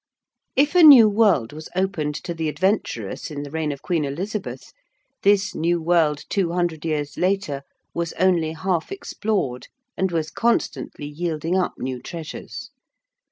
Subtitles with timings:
[0.55, 4.73] If a new world was opened to the adventurous in the reign of Queen Elizabeth,
[5.21, 7.61] this new world two hundred years later
[7.93, 12.71] was only half explored and was constantly yielding up new treasures.